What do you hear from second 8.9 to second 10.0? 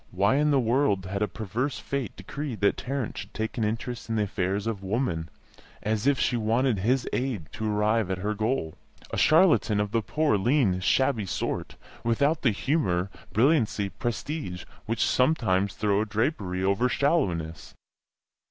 a charlatan of